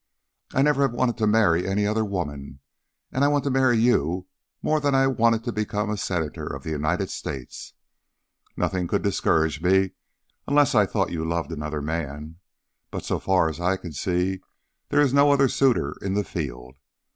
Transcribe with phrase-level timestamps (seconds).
[0.55, 2.59] I never have wanted to marry any other woman,
[3.11, 4.25] and I want to marry you
[4.63, 7.75] more than I wanted to become a Senator of the United States.
[8.57, 9.91] Nothing could discourage me
[10.47, 12.37] unless I thought you loved another man,
[12.89, 14.39] but so far as I can see
[14.89, 16.77] there is no other suitor in the field.